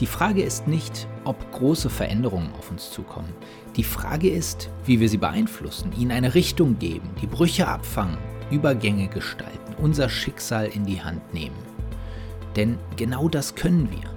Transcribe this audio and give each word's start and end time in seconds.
Die 0.00 0.06
Frage 0.06 0.42
ist 0.42 0.66
nicht, 0.66 1.06
ob 1.24 1.52
große 1.52 1.90
Veränderungen 1.90 2.54
auf 2.58 2.70
uns 2.70 2.90
zukommen. 2.90 3.34
Die 3.76 3.84
Frage 3.84 4.30
ist, 4.30 4.70
wie 4.86 4.98
wir 4.98 5.10
sie 5.10 5.18
beeinflussen, 5.18 5.92
ihnen 5.92 6.10
eine 6.10 6.34
Richtung 6.34 6.78
geben, 6.78 7.10
die 7.20 7.26
Brüche 7.26 7.68
abfangen, 7.68 8.16
Übergänge 8.50 9.08
gestalten, 9.08 9.74
unser 9.76 10.08
Schicksal 10.08 10.68
in 10.68 10.86
die 10.86 11.02
Hand 11.02 11.34
nehmen. 11.34 11.56
Denn 12.56 12.78
genau 12.96 13.28
das 13.28 13.54
können 13.54 13.90
wir. 13.90 14.08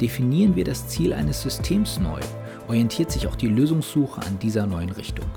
Definieren 0.00 0.56
wir 0.56 0.64
das 0.64 0.88
Ziel 0.88 1.12
eines 1.12 1.42
Systems 1.42 2.00
neu, 2.00 2.18
orientiert 2.66 3.12
sich 3.12 3.28
auch 3.28 3.36
die 3.36 3.48
Lösungssuche 3.48 4.20
an 4.22 4.36
dieser 4.40 4.66
neuen 4.66 4.90
Richtung. 4.90 5.30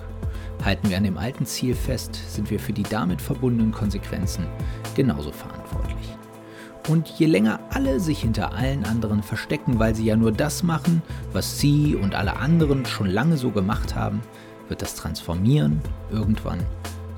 Halten 0.65 0.89
wir 0.89 0.97
an 0.97 1.03
dem 1.03 1.17
alten 1.19 1.45
Ziel 1.45 1.75
fest, 1.75 2.19
sind 2.29 2.49
wir 2.49 2.59
für 2.59 2.73
die 2.73 2.83
damit 2.83 3.21
verbundenen 3.21 3.71
Konsequenzen 3.71 4.47
genauso 4.95 5.31
verantwortlich. 5.31 5.92
Und 6.89 7.07
je 7.07 7.27
länger 7.27 7.59
alle 7.69 8.01
sich 8.01 8.19
hinter 8.19 8.53
allen 8.53 8.83
anderen 8.83 9.23
verstecken, 9.23 9.79
weil 9.79 9.95
sie 9.95 10.05
ja 10.05 10.17
nur 10.17 10.33
das 10.33 10.63
machen, 10.63 11.01
was 11.31 11.59
sie 11.59 11.95
und 11.95 12.13
alle 12.13 12.35
anderen 12.35 12.85
schon 12.85 13.07
lange 13.07 13.37
so 13.37 13.51
gemacht 13.51 13.95
haben, 13.95 14.21
wird 14.67 14.81
das 14.81 14.95
Transformieren 14.95 15.81
irgendwann 16.11 16.59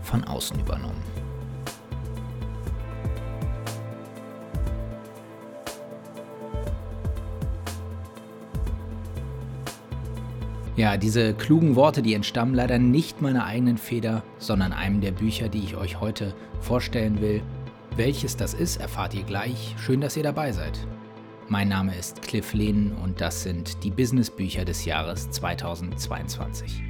von 0.04 0.24
außen 0.24 0.60
übernommen. 0.60 1.02
Ja, 10.76 10.98
diese 10.98 11.34
klugen 11.34 11.76
Worte, 11.76 12.02
die 12.02 12.13
entstammen 12.13 12.54
leider 12.54 12.77
nicht 12.77 13.22
meiner 13.22 13.46
eigenen 13.46 13.77
Feder, 13.77 14.24
sondern 14.38 14.74
einem 14.74 15.00
der 15.00 15.12
Bücher, 15.12 15.48
die 15.48 15.60
ich 15.60 15.77
euch 15.77 16.02
heute 16.02 16.34
vorstellen 16.60 17.22
will. 17.22 17.41
Welches 17.98 18.35
das 18.35 18.54
ist, 18.54 18.76
erfahrt 18.76 19.13
ihr 19.13 19.24
gleich. 19.24 19.74
Schön, 19.79 20.01
dass 20.01 20.18
ihr 20.18 20.24
dabei 20.24 20.51
seid. 20.51 20.85
Mein 21.48 21.70
Name 21.70 21.96
ist 21.96 22.21
Cliff 22.21 22.54
Lehn 22.54 22.91
und 22.91 23.21
das 23.21 23.43
sind 23.43 23.85
die 23.85 23.90
Businessbücher 23.90 24.65
des 24.65 24.84
Jahres 24.84 25.32
2022. 25.32 26.84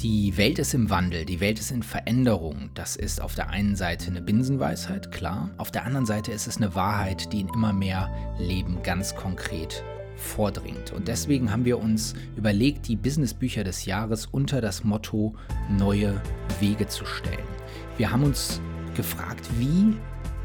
Die 0.00 0.36
Welt 0.38 0.58
ist 0.58 0.72
im 0.72 0.88
Wandel, 0.88 1.26
die 1.26 1.40
Welt 1.40 1.58
ist 1.58 1.70
in 1.70 1.82
Veränderung. 1.82 2.70
Das 2.72 2.96
ist 2.96 3.20
auf 3.20 3.34
der 3.34 3.50
einen 3.50 3.76
Seite 3.76 4.06
eine 4.06 4.22
Binsenweisheit, 4.22 5.12
klar. 5.12 5.50
Auf 5.58 5.70
der 5.70 5.84
anderen 5.84 6.06
Seite 6.06 6.32
ist 6.32 6.46
es 6.46 6.56
eine 6.56 6.74
Wahrheit, 6.74 7.30
die 7.34 7.40
in 7.40 7.48
immer 7.48 7.74
mehr 7.74 8.10
Leben 8.38 8.82
ganz 8.82 9.14
konkret 9.14 9.84
vordringt. 10.18 10.92
Und 10.92 11.08
deswegen 11.08 11.50
haben 11.50 11.64
wir 11.64 11.78
uns 11.78 12.14
überlegt, 12.36 12.88
die 12.88 12.96
Businessbücher 12.96 13.64
des 13.64 13.86
Jahres 13.86 14.26
unter 14.26 14.60
das 14.60 14.84
Motto 14.84 15.34
neue 15.70 16.20
Wege 16.60 16.86
zu 16.86 17.06
stellen. 17.06 17.46
Wir 17.96 18.10
haben 18.10 18.24
uns 18.24 18.60
gefragt, 18.94 19.48
wie 19.58 19.96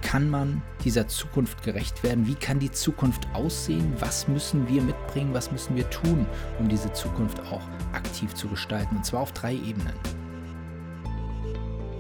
kann 0.02 0.30
man 0.30 0.62
dieser 0.84 1.08
Zukunft 1.08 1.64
gerecht 1.64 2.04
werden? 2.04 2.28
Wie 2.28 2.36
kann 2.36 2.60
die 2.60 2.72
Zukunft 2.72 3.28
aussehen? 3.34 3.94
Was 4.00 4.28
müssen 4.28 4.68
wir 4.68 4.82
mitbringen? 4.82 5.34
Was 5.34 5.52
müssen 5.52 5.76
wir 5.76 5.90
tun, 5.90 6.26
um 6.60 6.68
diese 6.70 6.92
Zukunft 6.94 7.40
auch 7.52 7.62
aktiv 7.94 8.34
zu 8.36 8.48
gestalten? 8.48 8.98
Und 8.98 9.06
zwar 9.06 9.22
auf 9.22 9.32
drei 9.32 9.54
Ebenen. 9.54 9.94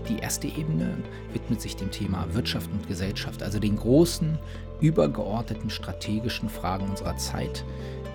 Die 0.09 0.17
erste 0.17 0.47
Ebene 0.47 0.97
widmet 1.31 1.61
sich 1.61 1.75
dem 1.75 1.91
Thema 1.91 2.27
Wirtschaft 2.33 2.69
und 2.71 2.87
Gesellschaft, 2.87 3.41
also 3.41 3.59
den 3.59 3.77
großen, 3.77 4.37
übergeordneten 4.81 5.69
strategischen 5.69 6.49
Fragen 6.49 6.89
unserer 6.89 7.15
Zeit. 7.15 7.63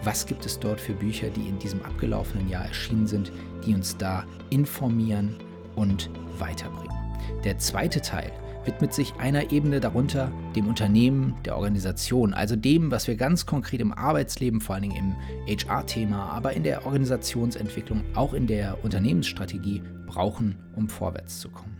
Was 0.04 0.26
gibt 0.26 0.44
es 0.44 0.58
dort 0.60 0.80
für 0.80 0.92
Bücher, 0.92 1.28
die 1.30 1.48
in 1.48 1.58
diesem 1.58 1.82
abgelaufenen 1.82 2.48
Jahr 2.48 2.66
erschienen 2.66 3.06
sind, 3.06 3.32
die 3.64 3.74
uns 3.74 3.96
da 3.96 4.24
informieren 4.50 5.36
und 5.76 6.10
weiterbringen? 6.38 6.96
Der 7.44 7.58
zweite 7.58 8.02
Teil 8.02 8.30
widmet 8.68 8.92
sich 8.92 9.14
einer 9.14 9.50
Ebene 9.50 9.80
darunter 9.80 10.30
dem 10.54 10.68
Unternehmen, 10.68 11.34
der 11.46 11.56
Organisation, 11.56 12.34
also 12.34 12.54
dem, 12.54 12.90
was 12.90 13.08
wir 13.08 13.16
ganz 13.16 13.46
konkret 13.46 13.80
im 13.80 13.92
Arbeitsleben, 13.92 14.60
vor 14.60 14.74
allen 14.74 14.90
Dingen 14.90 15.16
im 15.46 15.56
HR-Thema, 15.56 16.30
aber 16.30 16.52
in 16.52 16.64
der 16.64 16.84
Organisationsentwicklung, 16.84 18.04
auch 18.14 18.34
in 18.34 18.46
der 18.46 18.84
Unternehmensstrategie 18.84 19.82
brauchen, 20.06 20.56
um 20.76 20.88
vorwärts 20.88 21.40
zu 21.40 21.48
kommen. 21.48 21.77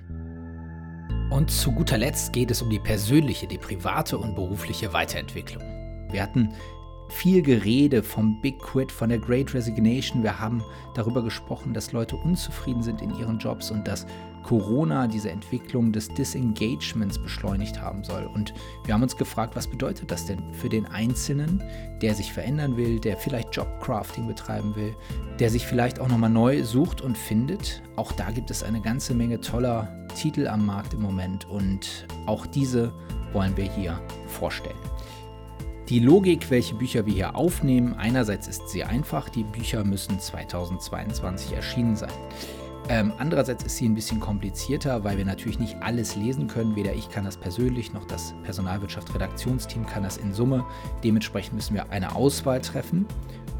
Und 1.30 1.50
zu 1.50 1.72
guter 1.72 1.98
Letzt 1.98 2.32
geht 2.32 2.50
es 2.50 2.62
um 2.62 2.70
die 2.70 2.78
persönliche, 2.78 3.46
die 3.46 3.58
private 3.58 4.16
und 4.16 4.34
berufliche 4.34 4.92
Weiterentwicklung. 4.92 5.62
Wir 6.10 6.22
hatten 6.22 6.54
viel 7.08 7.42
Gerede 7.42 8.02
vom 8.02 8.40
Big 8.40 8.58
Quit, 8.58 8.92
von 8.92 9.08
der 9.08 9.18
Great 9.18 9.54
Resignation. 9.54 10.22
Wir 10.22 10.38
haben 10.38 10.62
darüber 10.94 11.22
gesprochen, 11.22 11.74
dass 11.74 11.92
Leute 11.92 12.16
unzufrieden 12.16 12.82
sind 12.82 13.02
in 13.02 13.10
ihren 13.18 13.38
Jobs 13.38 13.70
und 13.70 13.86
dass 13.88 14.06
Corona 14.42 15.06
diese 15.06 15.30
Entwicklung 15.30 15.92
des 15.92 16.08
Disengagements 16.08 17.18
beschleunigt 17.18 17.82
haben 17.82 18.02
soll. 18.02 18.24
Und 18.32 18.54
wir 18.84 18.94
haben 18.94 19.02
uns 19.02 19.16
gefragt, 19.16 19.56
was 19.56 19.66
bedeutet 19.66 20.10
das 20.10 20.24
denn 20.24 20.38
für 20.54 20.70
den 20.70 20.86
Einzelnen, 20.86 21.62
der 22.00 22.14
sich 22.14 22.32
verändern 22.32 22.76
will, 22.76 22.98
der 22.98 23.18
vielleicht 23.18 23.54
Jobcrafting 23.54 24.26
betreiben 24.26 24.74
will, 24.74 24.94
der 25.38 25.50
sich 25.50 25.66
vielleicht 25.66 26.00
auch 26.00 26.08
nochmal 26.08 26.30
neu 26.30 26.64
sucht 26.64 27.02
und 27.02 27.18
findet. 27.18 27.82
Auch 27.96 28.12
da 28.12 28.30
gibt 28.30 28.50
es 28.50 28.62
eine 28.62 28.80
ganze 28.80 29.14
Menge 29.14 29.40
toller 29.40 30.06
Titel 30.14 30.46
am 30.48 30.64
Markt 30.64 30.94
im 30.94 31.02
Moment 31.02 31.48
und 31.50 32.06
auch 32.26 32.46
diese 32.46 32.92
wollen 33.32 33.56
wir 33.56 33.64
hier 33.64 34.00
vorstellen. 34.26 34.78
Die 35.88 36.00
Logik, 36.00 36.50
welche 36.50 36.74
Bücher 36.74 37.06
wir 37.06 37.14
hier 37.14 37.34
aufnehmen, 37.34 37.94
einerseits 37.94 38.46
ist 38.46 38.68
sehr 38.68 38.90
einfach, 38.90 39.30
die 39.30 39.42
Bücher 39.42 39.84
müssen 39.84 40.20
2022 40.20 41.54
erschienen 41.54 41.96
sein. 41.96 42.12
Ähm, 42.90 43.10
andererseits 43.16 43.64
ist 43.64 43.78
sie 43.78 43.88
ein 43.88 43.94
bisschen 43.94 44.20
komplizierter, 44.20 45.02
weil 45.02 45.16
wir 45.16 45.24
natürlich 45.24 45.58
nicht 45.58 45.76
alles 45.80 46.14
lesen 46.14 46.46
können. 46.46 46.76
Weder 46.76 46.92
ich 46.92 47.08
kann 47.08 47.24
das 47.24 47.38
persönlich, 47.38 47.94
noch 47.94 48.04
das 48.04 48.34
Personalwirtschaft-Redaktionsteam 48.42 49.86
kann 49.86 50.02
das 50.02 50.18
in 50.18 50.34
Summe. 50.34 50.62
Dementsprechend 51.02 51.54
müssen 51.54 51.72
wir 51.72 51.88
eine 51.88 52.14
Auswahl 52.14 52.60
treffen. 52.60 53.06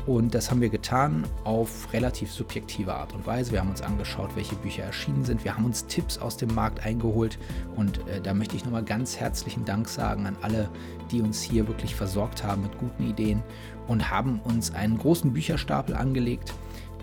Und 0.09 0.35
das 0.35 0.51
haben 0.51 0.63
wir 0.63 0.71
getan 0.71 1.27
auf 1.45 1.93
relativ 1.93 2.33
subjektive 2.33 2.95
Art 2.95 3.13
und 3.13 3.27
Weise. 3.27 3.53
Wir 3.53 3.61
haben 3.61 3.69
uns 3.69 3.83
angeschaut, 3.83 4.31
welche 4.37 4.55
Bücher 4.55 4.85
erschienen 4.85 5.23
sind. 5.23 5.45
Wir 5.45 5.55
haben 5.55 5.67
uns 5.67 5.85
Tipps 5.85 6.17
aus 6.17 6.39
dem 6.39 6.55
Markt 6.55 6.83
eingeholt. 6.83 7.39
Und 7.77 7.99
äh, 8.09 8.23
da 8.23 8.33
möchte 8.33 8.57
ich 8.57 8.65
nochmal 8.65 8.85
ganz 8.85 9.19
herzlichen 9.19 9.67
Dank 9.67 9.87
sagen 9.87 10.25
an 10.25 10.39
alle, 10.41 10.71
die 11.11 11.21
uns 11.21 11.43
hier 11.43 11.69
wirklich 11.69 11.95
versorgt 11.95 12.43
haben 12.43 12.63
mit 12.63 12.79
guten 12.79 13.07
Ideen 13.07 13.43
und 13.87 14.11
haben 14.11 14.41
uns 14.45 14.75
einen 14.75 14.97
großen 14.97 15.35
Bücherstapel 15.35 15.95
angelegt 15.95 16.55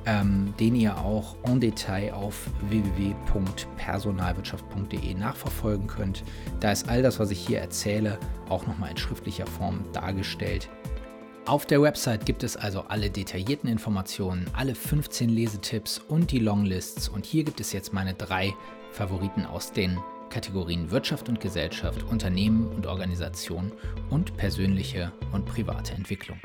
ähm, 0.08 0.54
den 0.60 0.76
ihr 0.76 0.96
auch 0.98 1.36
en 1.44 1.60
Detail 1.60 2.14
auf 2.14 2.48
www.personalwirtschaft.de 2.70 5.16
nachverfolgen 5.16 5.88
könnt. 5.88 6.24
Da 6.60 6.72
ist 6.72 6.88
all 6.88 7.02
das, 7.02 7.20
was 7.20 7.32
ich 7.32 7.40
hier 7.40 7.58
erzähle, 7.60 8.20
auch 8.48 8.68
nochmal 8.68 8.92
in 8.92 8.98
schriftlicher 8.98 9.48
Form 9.48 9.84
dargestellt. 9.94 10.70
Auf 11.48 11.68
der 11.68 11.80
Website 11.80 12.26
gibt 12.26 12.42
es 12.42 12.58
also 12.58 12.82
alle 12.88 13.12
detaillierten 13.12 13.70
Informationen, 13.70 14.48
alle 14.54 14.74
15 14.74 15.30
Lesetipps 15.30 16.00
und 16.00 16.32
die 16.32 16.40
Longlists. 16.40 17.08
Und 17.08 17.24
hier 17.24 17.44
gibt 17.44 17.60
es 17.60 17.72
jetzt 17.72 17.94
meine 17.94 18.16
drei 18.16 18.56
Favoriten 18.92 19.46
aus 19.46 19.72
den 19.72 20.00
Kategorien 20.32 20.90
Wirtschaft 20.90 21.30
und 21.30 21.40
Gesellschaft, 21.40 22.02
Unternehmen 22.02 22.68
und 22.70 22.88
Organisation 22.88 23.72
und 24.10 24.36
persönliche 24.38 25.12
und 25.34 25.46
private 25.46 25.94
Entwicklung. 25.94 26.40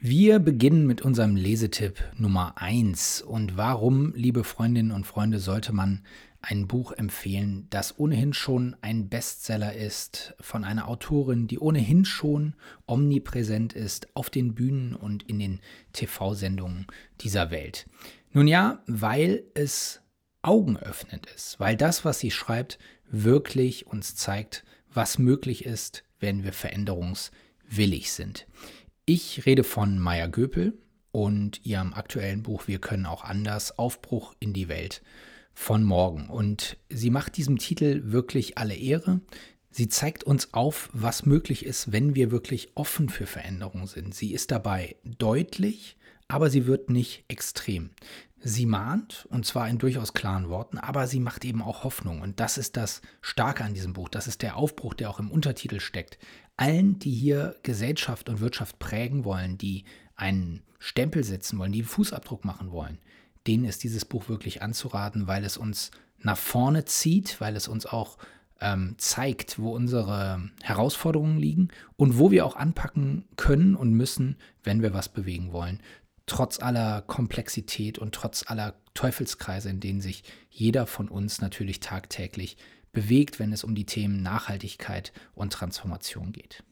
Wir 0.00 0.40
beginnen 0.40 0.84
mit 0.84 1.02
unserem 1.02 1.36
Lesetipp 1.36 2.02
Nummer 2.18 2.54
1. 2.56 3.22
Und 3.22 3.56
warum, 3.56 4.12
liebe 4.16 4.42
Freundinnen 4.42 4.90
und 4.90 5.06
Freunde, 5.06 5.38
sollte 5.38 5.72
man 5.72 6.02
ein 6.44 6.68
Buch 6.68 6.92
empfehlen, 6.92 7.66
das 7.70 7.98
ohnehin 7.98 8.34
schon 8.34 8.76
ein 8.82 9.08
Bestseller 9.08 9.74
ist, 9.74 10.34
von 10.40 10.64
einer 10.64 10.88
Autorin, 10.88 11.46
die 11.48 11.58
ohnehin 11.58 12.04
schon 12.04 12.54
omnipräsent 12.86 13.72
ist 13.72 14.14
auf 14.14 14.30
den 14.30 14.54
Bühnen 14.54 14.94
und 14.94 15.22
in 15.24 15.38
den 15.38 15.60
TV-Sendungen 15.92 16.86
dieser 17.20 17.50
Welt? 17.50 17.86
Nun 18.32 18.46
ja, 18.46 18.82
weil 18.86 19.44
es 19.54 20.02
augenöffnend 20.42 21.26
ist, 21.34 21.58
weil 21.58 21.76
das, 21.76 22.04
was 22.04 22.18
sie 22.18 22.30
schreibt, 22.30 22.78
wirklich 23.08 23.86
uns 23.86 24.14
zeigt, 24.14 24.64
was 24.92 25.18
möglich 25.18 25.64
ist, 25.64 26.04
wenn 26.20 26.44
wir 26.44 26.52
veränderungswillig 26.52 28.12
sind. 28.12 28.46
Ich 29.06 29.46
rede 29.46 29.64
von 29.64 29.98
Maya 29.98 30.26
Göpel 30.26 30.78
und 31.10 31.64
ihrem 31.64 31.94
aktuellen 31.94 32.42
Buch 32.42 32.66
Wir 32.66 32.80
können 32.80 33.06
auch 33.06 33.24
anders, 33.24 33.78
Aufbruch 33.78 34.34
in 34.40 34.52
die 34.52 34.68
Welt 34.68 35.02
von 35.54 35.82
morgen. 35.82 36.28
Und 36.28 36.76
sie 36.88 37.10
macht 37.10 37.36
diesem 37.36 37.58
Titel 37.58 38.02
wirklich 38.04 38.58
alle 38.58 38.74
Ehre. 38.74 39.20
Sie 39.70 39.88
zeigt 39.88 40.24
uns 40.24 40.54
auf, 40.54 40.88
was 40.92 41.26
möglich 41.26 41.64
ist, 41.64 41.92
wenn 41.92 42.14
wir 42.14 42.30
wirklich 42.30 42.72
offen 42.74 43.08
für 43.08 43.26
Veränderungen 43.26 43.86
sind. 43.86 44.14
Sie 44.14 44.32
ist 44.32 44.50
dabei 44.50 44.96
deutlich, 45.04 45.96
aber 46.28 46.50
sie 46.50 46.66
wird 46.66 46.90
nicht 46.90 47.24
extrem. 47.28 47.90
Sie 48.46 48.66
mahnt, 48.66 49.26
und 49.30 49.46
zwar 49.46 49.70
in 49.70 49.78
durchaus 49.78 50.12
klaren 50.12 50.50
Worten, 50.50 50.76
aber 50.76 51.06
sie 51.06 51.18
macht 51.18 51.46
eben 51.46 51.62
auch 51.62 51.82
Hoffnung. 51.82 52.20
Und 52.20 52.40
das 52.40 52.58
ist 52.58 52.76
das 52.76 53.00
Starke 53.22 53.64
an 53.64 53.72
diesem 53.72 53.94
Buch. 53.94 54.10
Das 54.10 54.26
ist 54.26 54.42
der 54.42 54.56
Aufbruch, 54.56 54.92
der 54.92 55.08
auch 55.08 55.18
im 55.18 55.30
Untertitel 55.30 55.80
steckt 55.80 56.18
allen, 56.56 56.98
die 56.98 57.10
hier 57.10 57.56
Gesellschaft 57.62 58.28
und 58.28 58.40
Wirtschaft 58.40 58.78
prägen 58.78 59.24
wollen, 59.24 59.58
die 59.58 59.84
einen 60.16 60.62
Stempel 60.78 61.24
setzen 61.24 61.58
wollen, 61.58 61.72
die 61.72 61.80
einen 61.80 61.88
Fußabdruck 61.88 62.44
machen 62.44 62.70
wollen, 62.70 62.98
denen 63.46 63.64
ist 63.64 63.82
dieses 63.84 64.04
Buch 64.04 64.28
wirklich 64.28 64.62
anzuraten, 64.62 65.26
weil 65.26 65.44
es 65.44 65.56
uns 65.56 65.90
nach 66.18 66.38
vorne 66.38 66.84
zieht, 66.84 67.40
weil 67.40 67.56
es 67.56 67.68
uns 67.68 67.86
auch 67.86 68.18
ähm, 68.60 68.94
zeigt, 68.98 69.58
wo 69.58 69.74
unsere 69.74 70.50
Herausforderungen 70.62 71.38
liegen 71.38 71.68
und 71.96 72.18
wo 72.18 72.30
wir 72.30 72.46
auch 72.46 72.56
anpacken 72.56 73.24
können 73.36 73.76
und 73.76 73.92
müssen, 73.92 74.36
wenn 74.62 74.82
wir 74.82 74.94
was 74.94 75.08
bewegen 75.08 75.52
wollen. 75.52 75.80
Trotz 76.26 76.58
aller 76.58 77.02
Komplexität 77.02 77.98
und 77.98 78.14
trotz 78.14 78.44
aller 78.46 78.74
Teufelskreise, 78.94 79.68
in 79.68 79.80
denen 79.80 80.00
sich 80.00 80.24
jeder 80.48 80.86
von 80.86 81.08
uns 81.08 81.40
natürlich 81.40 81.80
tagtäglich 81.80 82.56
bewegt, 82.92 83.38
wenn 83.38 83.52
es 83.52 83.64
um 83.64 83.74
die 83.74 83.86
Themen 83.86 84.22
Nachhaltigkeit 84.22 85.12
und 85.34 85.52
Transformation 85.52 86.32
geht. 86.32 86.62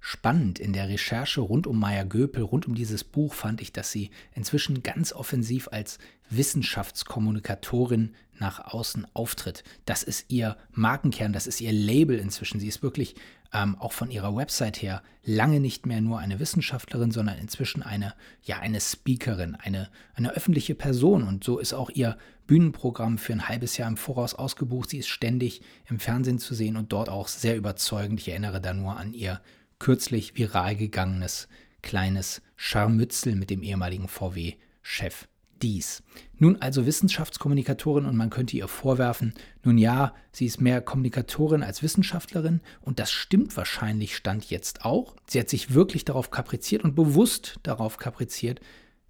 Spannend 0.00 0.58
in 0.58 0.72
der 0.72 0.88
Recherche 0.88 1.42
rund 1.42 1.66
um 1.66 1.78
Maya 1.78 2.04
Göpel, 2.04 2.42
rund 2.42 2.66
um 2.66 2.74
dieses 2.74 3.04
Buch, 3.04 3.34
fand 3.34 3.60
ich, 3.60 3.72
dass 3.72 3.92
sie 3.92 4.10
inzwischen 4.34 4.82
ganz 4.82 5.12
offensiv 5.12 5.68
als 5.70 5.98
Wissenschaftskommunikatorin 6.30 8.14
nach 8.38 8.72
außen 8.72 9.06
auftritt. 9.12 9.62
Das 9.84 10.02
ist 10.02 10.26
ihr 10.28 10.56
Markenkern, 10.72 11.34
das 11.34 11.46
ist 11.46 11.60
ihr 11.60 11.72
Label 11.72 12.18
inzwischen. 12.18 12.60
Sie 12.60 12.68
ist 12.68 12.82
wirklich 12.82 13.14
ähm, 13.52 13.76
auch 13.78 13.92
von 13.92 14.10
ihrer 14.10 14.34
Website 14.34 14.80
her 14.80 15.02
lange 15.22 15.60
nicht 15.60 15.84
mehr 15.84 16.00
nur 16.00 16.18
eine 16.18 16.40
Wissenschaftlerin, 16.40 17.10
sondern 17.10 17.38
inzwischen 17.38 17.82
eine, 17.82 18.14
ja, 18.42 18.58
eine 18.58 18.80
Speakerin, 18.80 19.54
eine, 19.54 19.90
eine 20.14 20.32
öffentliche 20.32 20.74
Person. 20.74 21.24
Und 21.24 21.44
so 21.44 21.58
ist 21.58 21.74
auch 21.74 21.90
ihr 21.90 22.16
Bühnenprogramm 22.46 23.18
für 23.18 23.32
ein 23.32 23.48
halbes 23.48 23.76
Jahr 23.76 23.88
im 23.88 23.96
Voraus 23.96 24.34
ausgebucht. 24.34 24.90
Sie 24.90 24.98
ist 24.98 25.08
ständig 25.08 25.60
im 25.88 25.98
Fernsehen 26.00 26.38
zu 26.38 26.54
sehen 26.54 26.76
und 26.76 26.92
dort 26.92 27.08
auch 27.08 27.28
sehr 27.28 27.56
überzeugend. 27.56 28.20
Ich 28.20 28.28
erinnere 28.28 28.60
da 28.60 28.72
nur 28.72 28.96
an 28.96 29.12
ihr 29.12 29.40
kürzlich 29.80 30.36
viral 30.36 30.76
gegangenes 30.76 31.48
kleines 31.82 32.42
Scharmützel 32.54 33.34
mit 33.34 33.50
dem 33.50 33.62
ehemaligen 33.62 34.06
VW-Chef 34.06 35.26
Dies. 35.62 36.02
Nun 36.38 36.56
also 36.62 36.86
Wissenschaftskommunikatorin 36.86 38.06
und 38.06 38.16
man 38.16 38.30
könnte 38.30 38.56
ihr 38.56 38.68
vorwerfen, 38.68 39.34
nun 39.62 39.76
ja, 39.76 40.14
sie 40.32 40.46
ist 40.46 40.60
mehr 40.60 40.80
Kommunikatorin 40.80 41.62
als 41.62 41.82
Wissenschaftlerin 41.82 42.60
und 42.80 42.98
das 42.98 43.10
stimmt 43.12 43.56
wahrscheinlich 43.56 44.16
stand 44.16 44.48
jetzt 44.48 44.84
auch. 44.84 45.16
Sie 45.28 45.38
hat 45.38 45.50
sich 45.50 45.74
wirklich 45.74 46.06
darauf 46.06 46.30
kapriziert 46.30 46.82
und 46.82 46.94
bewusst 46.94 47.58
darauf 47.62 47.98
kapriziert, 47.98 48.60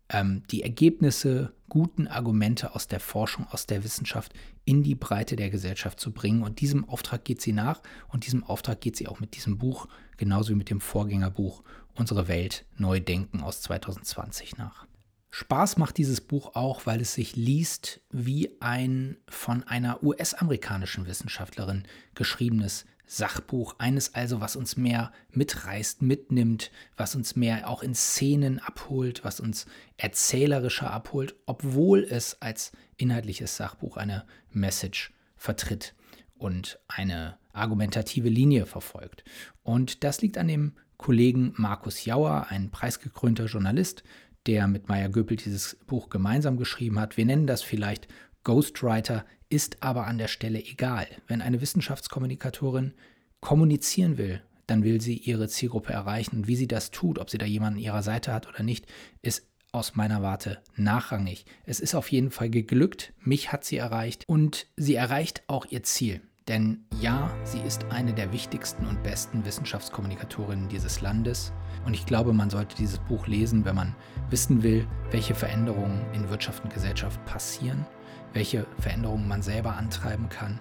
ähm, 0.09 0.43
die 0.51 0.63
Ergebnisse, 0.63 1.53
guten 1.71 2.07
Argumente 2.07 2.75
aus 2.75 2.87
der 2.87 3.01
Forschung, 3.01 3.47
aus 3.49 3.65
der 3.65 3.83
Wissenschaft 3.83 4.35
in 4.67 4.83
die 4.83 4.95
Breite 4.95 5.37
der 5.37 5.49
Gesellschaft 5.49 5.99
zu 5.99 6.13
bringen. 6.13 6.43
Und 6.43 6.61
diesem 6.61 6.87
Auftrag 6.87 7.25
geht 7.25 7.41
sie 7.41 7.53
nach 7.53 7.81
und 8.09 8.27
diesem 8.27 8.45
Auftrag 8.45 8.83
geht 8.83 8.97
sie 8.97 9.09
auch 9.09 9.21
mit 9.21 9.35
diesem 9.35 9.57
Buch, 9.57 9.89
genauso 10.19 10.51
wie 10.51 10.57
mit 10.57 10.69
dem 10.69 10.83
Vorgängerbuch 10.83 11.63
Unsere 11.95 12.29
Welt 12.29 12.65
neu 12.77 13.01
denken 13.01 13.43
aus 13.43 13.61
2020 13.63 14.57
nach. 14.57 14.87
Spaß 15.31 15.77
macht 15.77 15.99
dieses 15.99 16.21
Buch 16.21 16.57
auch, 16.57 16.87
weil 16.87 17.01
es 17.01 17.15
sich 17.15 17.37
liest 17.37 18.01
wie 18.11 18.57
ein 18.61 19.17
von 19.29 19.63
einer 19.65 20.03
US-amerikanischen 20.03 21.07
Wissenschaftlerin 21.07 21.85
geschriebenes 22.15 22.85
Sachbuch, 23.13 23.75
eines 23.79 24.15
also, 24.15 24.41
was 24.41 24.55
uns 24.55 24.77
mehr 24.77 25.11
mitreißt, 25.33 26.01
mitnimmt, 26.01 26.71
was 26.97 27.17
uns 27.17 27.35
mehr 27.35 27.69
auch 27.69 27.83
in 27.83 27.93
Szenen 27.93 28.61
abholt, 28.61 29.25
was 29.25 29.41
uns 29.41 29.67
erzählerischer 29.97 30.93
abholt, 30.93 31.35
obwohl 31.45 32.05
es 32.05 32.41
als 32.41 32.71
inhaltliches 32.99 33.57
Sachbuch 33.57 33.97
eine 33.97 34.27
Message 34.53 35.13
vertritt 35.35 35.97
und 36.39 36.79
eine 36.87 37.37
argumentative 37.53 38.29
Linie 38.29 38.65
verfolgt. 38.65 39.25
Und 39.65 40.05
das 40.05 40.23
liegt 40.23 40.39
an 40.39 40.47
dem 40.47 40.75
Kollegen 40.97 41.53
Markus 41.57 42.05
Jauer, 42.05 42.47
ein 42.51 42.71
preisgekrönter 42.71 43.47
Journalist, 43.47 44.05
der 44.47 44.69
mit 44.69 44.89
Maya 44.89 45.09
Göpel 45.09 45.37
dieses 45.37 45.75
Buch 45.89 46.11
gemeinsam 46.11 46.57
geschrieben 46.57 47.01
hat. 47.01 47.17
Wir 47.17 47.27
nennen 47.27 47.49
das 47.49 47.63
vielleicht 47.63 48.07
Ghostwriter 48.45 49.25
ist 49.51 49.83
aber 49.83 50.07
an 50.07 50.17
der 50.17 50.29
Stelle 50.29 50.65
egal. 50.65 51.07
Wenn 51.27 51.43
eine 51.43 51.61
Wissenschaftskommunikatorin 51.61 52.95
kommunizieren 53.41 54.17
will, 54.17 54.41
dann 54.67 54.85
will 54.85 55.01
sie 55.01 55.17
ihre 55.17 55.49
Zielgruppe 55.49 55.93
erreichen. 55.93 56.37
Und 56.37 56.47
wie 56.47 56.57
sie 56.57 56.69
das 56.69 56.93
tut, 56.93 57.19
ob 57.19 57.29
sie 57.29 57.39
da 57.39 57.45
jemanden 57.45 57.79
an 57.79 57.85
ihrer 57.85 58.03
Seite 58.03 58.33
hat 58.33 58.49
oder 58.49 58.63
nicht, 58.63 58.87
ist 59.21 59.47
aus 59.73 59.97
meiner 59.97 60.23
Warte 60.23 60.63
nachrangig. 60.77 61.45
Es 61.65 61.81
ist 61.81 61.95
auf 61.95 62.11
jeden 62.11 62.31
Fall 62.31 62.51
geglückt, 62.51 63.13
mich 63.21 63.53
hat 63.53 63.65
sie 63.65 63.77
erreicht 63.77 64.25
und 64.29 64.67
sie 64.77 64.95
erreicht 64.95 65.43
auch 65.49 65.67
ihr 65.67 65.83
Ziel. 65.83 66.21
Denn 66.49 66.85
ja, 67.01 67.33
sie 67.45 67.61
ist 67.61 67.85
eine 67.91 68.13
der 68.13 68.33
wichtigsten 68.33 68.87
und 68.87 69.03
besten 69.03 69.45
Wissenschaftskommunikatorinnen 69.45 70.69
dieses 70.69 71.01
Landes. 71.01 71.53
Und 71.85 71.95
ich 71.95 72.07
glaube, 72.07 72.33
man 72.33 72.51
sollte 72.51 72.75
dieses 72.77 72.99
Buch 72.99 73.29
lesen, 73.29 73.65
wenn 73.65 73.77
man 73.77 73.95
wissen 74.31 74.63
will, 74.63 74.89
welche 75.11 75.35
Veränderungen 75.35 76.05
in 76.13 76.29
Wirtschaft 76.29 76.65
und 76.65 76.73
Gesellschaft 76.73 77.25
passieren 77.27 77.87
welche 78.33 78.67
Veränderungen 78.79 79.29
man 79.29 79.43
selber 79.43 79.77
antreiben 79.77 80.29
kann. 80.29 80.61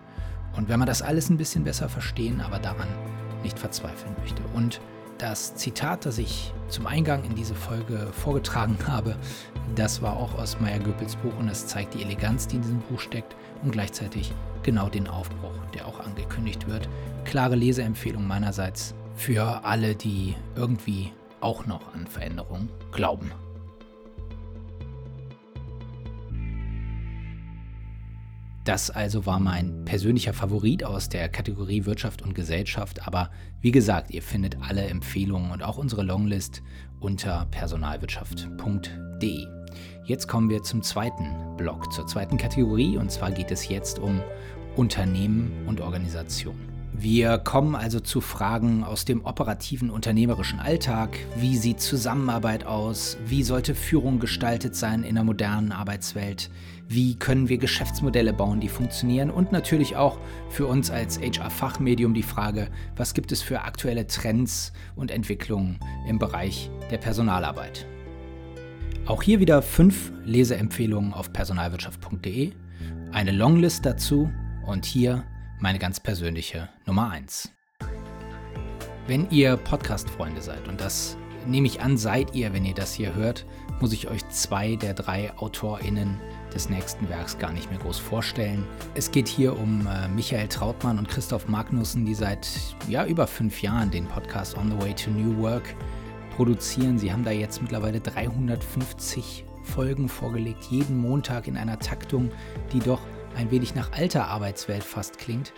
Und 0.56 0.70
wenn 0.70 0.80
man 0.80 0.88
das 0.88 1.02
alles 1.02 1.30
ein 1.30 1.38
bisschen 1.38 1.64
besser 1.64 1.90
verstehen, 1.90 2.42
aber 2.42 2.60
daran 2.60 2.88
nicht 3.44 3.58
verzweifeln 3.58 4.16
möchte. 4.20 4.42
Und 4.54 4.82
das 5.18 5.56
Zitat, 5.56 6.06
das 6.06 6.18
ich 6.18 6.54
zum 6.70 6.88
Eingang 6.88 7.24
in 7.24 7.36
diese 7.36 7.56
Folge 7.56 8.08
vorgetragen 8.12 8.78
habe, 8.88 9.16
das 9.76 10.02
war 10.02 10.18
auch 10.18 10.36
aus 10.36 10.60
Meyer 10.60 10.80
Goebbels 10.80 11.16
Buch 11.18 11.38
und 11.38 11.50
es 11.50 11.68
zeigt 11.68 11.94
die 11.94 12.02
Eleganz, 12.02 12.48
die 12.48 12.56
in 12.56 12.62
diesem 12.62 12.80
Buch 12.82 13.00
steckt 13.00 13.36
und 13.64 13.72
gleichzeitig 13.72 14.34
genau 14.64 14.90
den 14.90 15.08
Aufbruch, 15.08 15.54
der 15.74 15.88
auch 15.88 16.00
angekündigt 16.00 16.68
wird. 16.68 16.90
Klare 17.26 17.56
Leseempfehlung 17.56 18.26
meinerseits 18.28 18.96
für 19.16 19.64
alle, 19.64 19.96
die 19.96 20.36
irgendwie 20.56 21.12
auch 21.42 21.66
noch 21.66 21.94
an 21.94 22.08
Veränderungen 22.08 22.70
glauben. 22.92 23.32
Das 28.70 28.92
also 28.92 29.26
war 29.26 29.40
mein 29.40 29.84
persönlicher 29.84 30.32
Favorit 30.32 30.84
aus 30.84 31.10
der 31.10 31.28
Kategorie 31.28 31.86
Wirtschaft 31.86 32.22
und 32.22 32.36
Gesellschaft. 32.36 33.08
Aber 33.08 33.32
wie 33.62 33.72
gesagt, 33.72 34.12
ihr 34.12 34.22
findet 34.22 34.58
alle 34.62 34.84
Empfehlungen 34.84 35.50
und 35.50 35.64
auch 35.64 35.80
unsere 35.80 36.04
Longlist 36.04 36.62
unter 37.00 37.48
personalwirtschaft.de. 37.50 39.48
Jetzt 40.04 40.28
kommen 40.28 40.52
wir 40.52 40.62
zum 40.62 40.84
zweiten 40.84 41.58
Block, 41.58 41.92
zur 41.92 42.06
zweiten 42.06 42.38
Kategorie. 42.38 42.96
Und 42.98 43.10
zwar 43.10 43.32
geht 43.32 43.50
es 43.50 43.70
jetzt 43.70 43.98
um 43.98 44.22
Unternehmen 44.76 45.52
und 45.66 45.82
Organisation. 45.82 46.70
Wir 46.94 47.40
kommen 47.40 47.76
also 47.76 48.00
zu 48.00 48.22
Fragen 48.22 48.84
aus 48.84 49.04
dem 49.06 49.26
operativen 49.26 49.90
unternehmerischen 49.90 50.60
Alltag. 50.60 51.18
Wie 51.38 51.58
sieht 51.58 51.80
Zusammenarbeit 51.80 52.66
aus? 52.66 53.18
Wie 53.26 53.42
sollte 53.42 53.74
Führung 53.74 54.20
gestaltet 54.20 54.76
sein 54.76 55.04
in 55.04 55.16
der 55.16 55.24
modernen 55.24 55.72
Arbeitswelt? 55.72 56.52
Wie 56.92 57.14
können 57.14 57.50
wir 57.50 57.60
Geschäftsmodelle 57.60 58.34
bauen, 58.34 58.60
die 58.60 58.68
funktionieren? 58.68 59.30
Und 59.30 59.52
natürlich 59.52 59.96
auch 59.96 60.18
für 60.50 60.66
uns 60.66 60.90
als 60.90 61.20
HR-Fachmedium 61.22 62.16
die 62.16 62.24
Frage, 62.24 62.68
was 62.96 63.14
gibt 63.14 63.32
es 63.32 63.44
für 63.44 63.62
aktuelle 63.62 64.08
Trends 64.08 64.74
und 64.96 65.12
Entwicklungen 65.12 65.80
im 66.08 66.18
Bereich 66.18 66.72
der 66.90 66.98
Personalarbeit? 66.98 67.86
Auch 69.06 69.22
hier 69.22 69.40
wieder 69.40 69.62
fünf 69.62 70.12
Leseempfehlungen 70.26 71.14
auf 71.14 71.32
personalwirtschaft.de, 71.32 72.54
eine 73.12 73.32
Longlist 73.34 73.86
dazu 73.86 74.32
und 74.66 74.84
hier 74.84 75.26
meine 75.60 75.78
ganz 75.78 76.00
persönliche 76.00 76.70
Nummer 76.88 77.12
1. 77.12 77.52
Wenn 79.06 79.30
ihr 79.30 79.58
Podcast-Freunde 79.58 80.42
seid, 80.42 80.68
und 80.68 80.82
das 80.82 81.18
nehme 81.46 81.68
ich 81.68 81.82
an, 81.82 81.98
seid 81.98 82.34
ihr, 82.34 82.52
wenn 82.52 82.66
ihr 82.66 82.74
das 82.74 82.96
hier 82.96 83.14
hört, 83.14 83.46
muss 83.80 83.94
ich 83.94 84.08
euch 84.08 84.28
zwei 84.30 84.76
der 84.76 84.96
drei 84.96 85.32
AutorInnen 85.38 86.20
des 86.54 86.70
nächsten 86.70 87.08
Werks 87.10 87.38
gar 87.38 87.52
nicht 87.52 87.70
mehr 87.70 87.80
groß 87.80 88.00
vorstellen. 88.00 88.66
Es 88.96 89.12
geht 89.12 89.28
hier 89.28 89.58
um 89.58 89.88
äh, 89.88 90.08
Michael 90.08 90.48
Trautmann 90.48 90.98
und 90.98 91.08
Christoph 91.08 91.48
Magnussen, 91.48 92.06
die 92.06 92.16
seit 92.16 92.50
ja, 92.88 93.06
über 93.06 93.28
fünf 93.28 93.62
Jahren 93.62 93.92
den 93.92 94.06
Podcast 94.06 94.58
On 94.58 94.72
the 94.72 94.84
Way 94.84 94.96
to 94.96 95.12
New 95.12 95.42
Work 95.42 95.76
produzieren. 96.36 96.98
Sie 96.98 97.12
haben 97.12 97.24
da 97.24 97.32
jetzt 97.32 97.62
mittlerweile 97.62 98.00
350 98.00 99.46
Folgen 99.64 100.10
vorgelegt, 100.10 100.66
jeden 100.66 100.98
Montag 100.98 101.48
in 101.48 101.58
einer 101.58 101.80
Taktung, 101.80 102.32
die 102.74 102.80
doch 102.80 103.02
ein 103.36 103.52
wenig 103.52 103.76
nach 103.76 103.92
alter 103.92 104.28
Arbeitswelt 104.28 104.84
fast 104.84 105.18
klingt. 105.18 105.54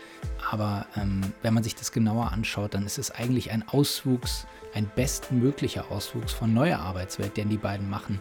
Aber 0.50 0.86
ähm, 0.98 1.22
wenn 1.42 1.54
man 1.54 1.64
sich 1.64 1.76
das 1.76 1.92
genauer 1.92 2.32
anschaut, 2.32 2.74
dann 2.74 2.86
ist 2.86 2.98
es 2.98 3.12
eigentlich 3.12 3.52
ein 3.52 3.68
Auswuchs, 3.68 4.46
ein 4.74 4.90
bestmöglicher 4.96 5.92
Auswuchs 5.92 6.34
von 6.34 6.54
neuer 6.54 6.80
Arbeitswelt, 6.80 7.38
den 7.38 7.50
die 7.50 7.58
beiden 7.58 7.90
machen. 7.90 8.20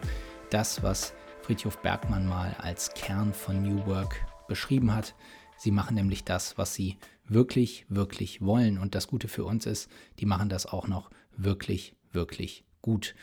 Das, 0.49 0.83
was 0.83 1.13
Friedhof 1.43 1.81
Bergmann 1.81 2.27
mal 2.27 2.55
als 2.59 2.93
Kern 2.93 3.33
von 3.33 3.63
New 3.63 3.85
Work 3.87 4.25
beschrieben 4.47 4.93
hat. 4.93 5.15
Sie 5.57 5.71
machen 5.71 5.95
nämlich 5.95 6.23
das, 6.23 6.57
was 6.57 6.75
sie 6.75 6.97
wirklich, 7.25 7.85
wirklich 7.89 8.41
wollen. 8.41 8.77
Und 8.77 8.93
das 8.93 9.07
Gute 9.07 9.27
für 9.27 9.43
uns 9.43 9.65
ist, 9.65 9.89
die 10.19 10.25
machen 10.25 10.49
das 10.49 10.67
auch 10.67 10.87
noch 10.87 11.09
wirklich, 11.35 11.95
wirklich 12.11 12.63
gut. 12.81 13.15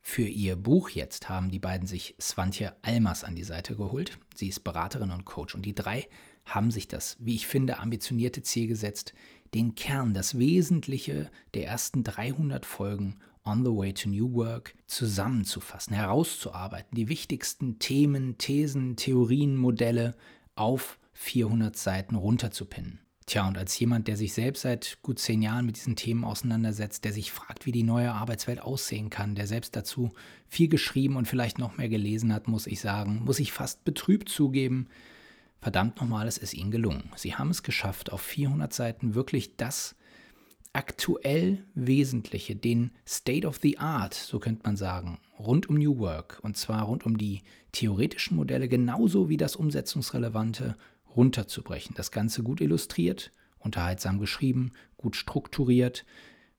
Für 0.00 0.26
ihr 0.26 0.56
Buch 0.56 0.88
jetzt 0.90 1.28
haben 1.28 1.50
die 1.50 1.58
beiden 1.58 1.86
sich 1.86 2.14
Svantje 2.20 2.74
Almas 2.82 3.24
an 3.24 3.34
die 3.34 3.44
Seite 3.44 3.76
geholt. 3.76 4.18
Sie 4.34 4.48
ist 4.48 4.64
Beraterin 4.64 5.10
und 5.10 5.24
Coach 5.24 5.54
und 5.54 5.66
die 5.66 5.74
drei 5.74 6.08
haben 6.46 6.70
sich 6.70 6.88
das, 6.88 7.16
wie 7.20 7.34
ich 7.34 7.46
finde, 7.46 7.78
ambitionierte 7.78 8.42
Ziel 8.42 8.68
gesetzt, 8.68 9.14
den 9.54 9.74
Kern, 9.74 10.14
das 10.14 10.38
Wesentliche 10.38 11.30
der 11.54 11.66
ersten 11.66 12.04
300 12.04 12.66
Folgen 12.66 13.16
On 13.46 13.62
the 13.62 13.70
Way 13.70 13.92
to 13.92 14.08
New 14.08 14.32
Work 14.32 14.74
zusammenzufassen, 14.86 15.94
herauszuarbeiten, 15.94 16.96
die 16.96 17.08
wichtigsten 17.08 17.78
Themen, 17.78 18.38
Thesen, 18.38 18.96
Theorien, 18.96 19.58
Modelle 19.58 20.16
auf 20.54 20.98
400 21.12 21.76
Seiten 21.76 22.14
runterzupinnen. 22.14 23.00
Tja, 23.26 23.46
und 23.46 23.58
als 23.58 23.78
jemand, 23.78 24.08
der 24.08 24.16
sich 24.16 24.32
selbst 24.32 24.62
seit 24.62 24.98
gut 25.02 25.18
zehn 25.18 25.42
Jahren 25.42 25.66
mit 25.66 25.76
diesen 25.76 25.94
Themen 25.94 26.24
auseinandersetzt, 26.24 27.04
der 27.04 27.12
sich 27.12 27.32
fragt, 27.32 27.66
wie 27.66 27.72
die 27.72 27.82
neue 27.82 28.12
Arbeitswelt 28.12 28.60
aussehen 28.60 29.10
kann, 29.10 29.34
der 29.34 29.46
selbst 29.46 29.76
dazu 29.76 30.12
viel 30.48 30.68
geschrieben 30.68 31.16
und 31.16 31.28
vielleicht 31.28 31.58
noch 31.58 31.76
mehr 31.76 31.90
gelesen 31.90 32.32
hat, 32.32 32.48
muss 32.48 32.66
ich 32.66 32.80
sagen, 32.80 33.22
muss 33.24 33.40
ich 33.40 33.52
fast 33.52 33.84
betrübt 33.84 34.30
zugeben, 34.30 34.88
verdammt 35.60 36.00
nochmal, 36.00 36.28
es 36.28 36.38
ist 36.38 36.54
ihnen 36.54 36.70
gelungen. 36.70 37.10
Sie 37.16 37.34
haben 37.34 37.50
es 37.50 37.62
geschafft, 37.62 38.10
auf 38.10 38.22
400 38.22 38.72
Seiten 38.72 39.14
wirklich 39.14 39.56
das 39.56 39.96
aktuell 40.74 41.64
Wesentliche, 41.74 42.56
den 42.56 42.90
State 43.06 43.46
of 43.46 43.58
the 43.62 43.78
Art, 43.78 44.12
so 44.12 44.38
könnte 44.38 44.62
man 44.64 44.76
sagen, 44.76 45.18
rund 45.38 45.68
um 45.68 45.76
New 45.76 45.98
Work, 45.98 46.40
und 46.42 46.56
zwar 46.56 46.82
rund 46.82 47.06
um 47.06 47.16
die 47.16 47.42
theoretischen 47.72 48.36
Modelle 48.36 48.68
genauso 48.68 49.28
wie 49.28 49.36
das 49.36 49.56
Umsetzungsrelevante 49.56 50.76
runterzubrechen. 51.16 51.94
Das 51.96 52.10
Ganze 52.10 52.42
gut 52.42 52.60
illustriert, 52.60 53.30
unterhaltsam 53.58 54.18
geschrieben, 54.18 54.72
gut 54.96 55.16
strukturiert. 55.16 56.04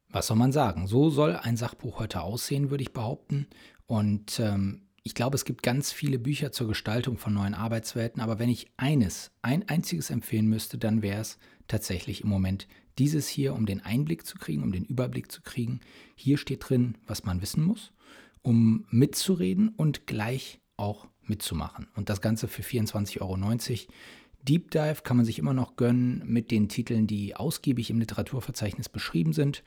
Was 0.10 0.28
soll 0.28 0.38
man 0.38 0.54
sagen? 0.54 0.88
So 0.88 1.10
soll 1.10 1.36
ein 1.36 1.58
Sachbuch 1.58 2.00
heute 2.00 2.22
aussehen, 2.22 2.70
würde 2.70 2.84
ich 2.84 2.94
behaupten. 2.94 3.48
Und 3.86 4.40
ähm, 4.40 4.84
ich 5.06 5.14
glaube, 5.14 5.36
es 5.36 5.46
gibt 5.46 5.62
ganz 5.62 5.92
viele 5.92 6.18
Bücher 6.18 6.52
zur 6.52 6.68
Gestaltung 6.68 7.20
von 7.20 7.32
neuen 7.32 7.54
Arbeitswelten, 7.54 8.22
aber 8.22 8.40
wenn 8.40 8.50
ich 8.50 8.72
eines, 8.76 9.32
ein 9.44 9.70
einziges 9.70 10.10
empfehlen 10.10 10.48
müsste, 10.48 10.80
dann 10.80 11.04
wäre 11.04 11.22
es 11.22 11.38
tatsächlich 11.68 12.22
im 12.22 12.30
Moment 12.30 12.68
dieses 12.98 13.28
hier, 13.28 13.54
um 13.54 13.68
den 13.68 13.86
Einblick 13.86 14.26
zu 14.26 14.40
kriegen, 14.40 14.64
um 14.64 14.72
den 14.72 14.84
Überblick 14.84 15.32
zu 15.32 15.44
kriegen. 15.44 15.80
Hier 16.16 16.40
steht 16.40 16.68
drin, 16.68 16.98
was 17.06 17.24
man 17.24 17.44
wissen 17.44 17.64
muss, 17.64 17.92
um 18.42 18.86
mitzureden 18.90 19.70
und 19.70 20.08
gleich 20.08 20.60
auch 20.76 21.08
mitzumachen. 21.22 21.88
Und 21.96 22.10
das 22.10 22.20
Ganze 22.20 22.48
für 22.48 22.64
24,90 22.64 23.22
Euro. 23.22 23.38
Deep 24.42 24.72
Dive 24.72 25.02
kann 25.04 25.18
man 25.18 25.26
sich 25.26 25.38
immer 25.38 25.54
noch 25.54 25.76
gönnen 25.76 26.24
mit 26.26 26.50
den 26.50 26.68
Titeln, 26.68 27.06
die 27.06 27.36
ausgiebig 27.36 27.92
im 27.92 28.00
Literaturverzeichnis 28.00 28.90
beschrieben 28.90 29.34
sind. 29.34 29.64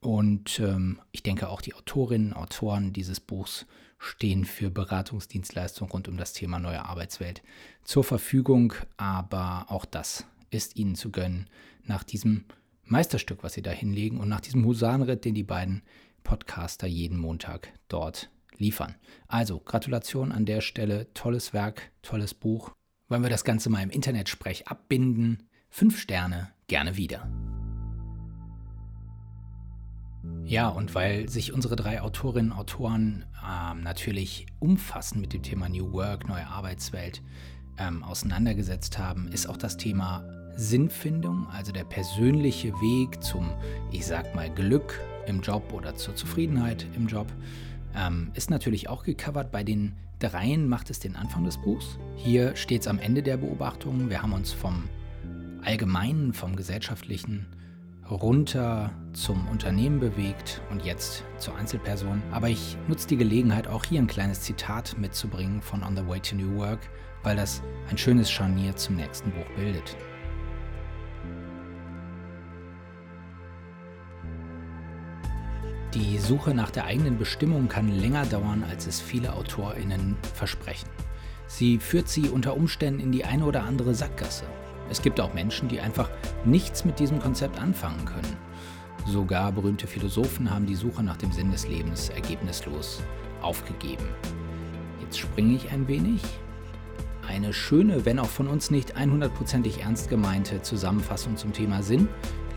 Und 0.00 0.58
ähm, 0.58 1.00
ich 1.12 1.22
denke 1.22 1.48
auch 1.48 1.60
die 1.60 1.74
Autorinnen, 1.74 2.32
Autoren 2.32 2.92
dieses 2.92 3.20
Buchs 3.20 3.66
stehen 4.02 4.44
für 4.44 4.68
Beratungsdienstleistungen 4.68 5.92
rund 5.92 6.08
um 6.08 6.16
das 6.16 6.32
Thema 6.32 6.58
neue 6.58 6.84
Arbeitswelt 6.84 7.42
zur 7.84 8.02
Verfügung. 8.02 8.74
Aber 8.96 9.66
auch 9.68 9.84
das 9.84 10.26
ist 10.50 10.76
Ihnen 10.76 10.96
zu 10.96 11.10
gönnen 11.10 11.48
nach 11.84 12.02
diesem 12.02 12.44
Meisterstück, 12.84 13.44
was 13.44 13.52
Sie 13.54 13.62
da 13.62 13.70
hinlegen 13.70 14.18
und 14.18 14.28
nach 14.28 14.40
diesem 14.40 14.64
Husarenritt, 14.64 15.24
den 15.24 15.34
die 15.34 15.44
beiden 15.44 15.82
Podcaster 16.24 16.86
jeden 16.86 17.16
Montag 17.16 17.72
dort 17.88 18.28
liefern. 18.56 18.96
Also 19.28 19.60
Gratulation 19.60 20.32
an 20.32 20.46
der 20.46 20.60
Stelle, 20.60 21.12
tolles 21.14 21.52
Werk, 21.52 21.90
tolles 22.02 22.34
Buch 22.34 22.72
wollen 23.08 23.22
wir 23.22 23.30
das 23.30 23.44
Ganze 23.44 23.70
mal 23.70 23.82
im 23.82 23.90
Internet-Sprech 23.90 24.68
abbinden. 24.68 25.48
Fünf 25.68 26.00
Sterne, 26.00 26.50
gerne 26.66 26.96
wieder. 26.96 27.30
Ja, 30.44 30.68
und 30.68 30.94
weil 30.94 31.28
sich 31.28 31.52
unsere 31.52 31.76
drei 31.76 32.00
Autorinnen 32.00 32.52
und 32.52 32.58
Autoren 32.58 33.24
ähm, 33.42 33.82
natürlich 33.82 34.46
umfassend 34.58 35.20
mit 35.20 35.32
dem 35.32 35.42
Thema 35.42 35.68
New 35.68 35.92
Work, 35.92 36.28
neue 36.28 36.46
Arbeitswelt 36.46 37.22
ähm, 37.78 38.02
auseinandergesetzt 38.02 38.98
haben, 38.98 39.28
ist 39.28 39.48
auch 39.48 39.56
das 39.56 39.76
Thema 39.76 40.24
Sinnfindung, 40.54 41.46
also 41.48 41.72
der 41.72 41.84
persönliche 41.84 42.72
Weg 42.74 43.22
zum, 43.22 43.50
ich 43.90 44.06
sag 44.06 44.34
mal, 44.34 44.50
Glück 44.50 45.00
im 45.26 45.40
Job 45.40 45.72
oder 45.72 45.94
zur 45.94 46.14
Zufriedenheit 46.14 46.86
im 46.94 47.06
Job, 47.06 47.26
ähm, 47.96 48.30
ist 48.34 48.50
natürlich 48.50 48.88
auch 48.88 49.04
gecovert 49.04 49.50
bei 49.50 49.64
den 49.64 49.94
Dreien 50.22 50.68
macht 50.68 50.88
es 50.88 51.00
den 51.00 51.16
Anfang 51.16 51.44
des 51.44 51.58
Buchs. 51.58 51.98
Hier 52.14 52.54
steht 52.54 52.82
es 52.82 52.86
am 52.86 53.00
Ende 53.00 53.24
der 53.24 53.38
Beobachtungen. 53.38 54.08
Wir 54.08 54.22
haben 54.22 54.32
uns 54.32 54.52
vom 54.52 54.88
Allgemeinen, 55.64 56.32
vom 56.32 56.54
Gesellschaftlichen 56.54 57.46
runter 58.12 58.90
zum 59.12 59.48
Unternehmen 59.48 60.00
bewegt 60.00 60.62
und 60.70 60.84
jetzt 60.84 61.24
zur 61.38 61.56
Einzelperson. 61.56 62.22
Aber 62.30 62.48
ich 62.48 62.76
nutze 62.88 63.08
die 63.08 63.16
Gelegenheit, 63.16 63.66
auch 63.66 63.84
hier 63.84 64.00
ein 64.00 64.06
kleines 64.06 64.42
Zitat 64.42 64.96
mitzubringen 64.98 65.60
von 65.60 65.82
On 65.82 65.96
the 65.96 66.06
Way 66.06 66.20
to 66.20 66.36
New 66.36 66.56
Work, 66.56 66.80
weil 67.22 67.36
das 67.36 67.62
ein 67.90 67.98
schönes 67.98 68.30
Scharnier 68.30 68.76
zum 68.76 68.96
nächsten 68.96 69.30
Buch 69.30 69.46
bildet. 69.56 69.96
Die 75.94 76.18
Suche 76.18 76.54
nach 76.54 76.70
der 76.70 76.86
eigenen 76.86 77.18
Bestimmung 77.18 77.68
kann 77.68 77.88
länger 77.88 78.24
dauern, 78.24 78.64
als 78.68 78.86
es 78.86 79.00
viele 79.00 79.34
AutorInnen 79.34 80.16
versprechen. 80.34 80.88
Sie 81.46 81.78
führt 81.78 82.08
sie 82.08 82.30
unter 82.30 82.56
Umständen 82.56 83.00
in 83.00 83.12
die 83.12 83.26
eine 83.26 83.44
oder 83.44 83.64
andere 83.64 83.94
Sackgasse. 83.94 84.46
Es 84.92 85.00
gibt 85.00 85.22
auch 85.22 85.32
Menschen, 85.32 85.68
die 85.68 85.80
einfach 85.80 86.10
nichts 86.44 86.84
mit 86.84 86.98
diesem 86.98 87.18
Konzept 87.18 87.58
anfangen 87.58 88.04
können. 88.04 88.36
Sogar 89.06 89.50
berühmte 89.50 89.86
Philosophen 89.86 90.50
haben 90.50 90.66
die 90.66 90.74
Suche 90.74 91.02
nach 91.02 91.16
dem 91.16 91.32
Sinn 91.32 91.50
des 91.50 91.66
Lebens 91.66 92.10
ergebnislos 92.10 93.02
aufgegeben. 93.40 94.04
Jetzt 95.00 95.18
springe 95.18 95.54
ich 95.56 95.72
ein 95.72 95.88
wenig. 95.88 96.20
Eine 97.26 97.54
schöne, 97.54 98.04
wenn 98.04 98.18
auch 98.18 98.28
von 98.28 98.48
uns 98.48 98.70
nicht 98.70 98.94
100%ig 98.94 99.80
ernst 99.80 100.10
gemeinte 100.10 100.60
Zusammenfassung 100.60 101.38
zum 101.38 101.54
Thema 101.54 101.82
Sinn 101.82 102.06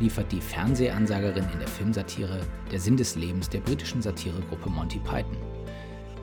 liefert 0.01 0.29
die 0.33 0.41
Fernsehansagerin 0.41 1.45
in 1.53 1.59
der 1.59 1.69
Filmsatire 1.69 2.41
Der 2.69 2.81
Sinn 2.81 2.97
des 2.97 3.15
Lebens 3.15 3.47
der 3.47 3.61
britischen 3.61 4.01
Satiregruppe 4.01 4.69
Monty 4.69 4.99
Python. 4.99 5.37